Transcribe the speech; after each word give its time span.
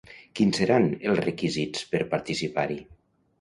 Quins 0.37 0.59
seran 0.61 0.87
els 1.11 1.21
requisits 1.25 1.85
per 1.93 2.03
participar-hi? 2.15 2.81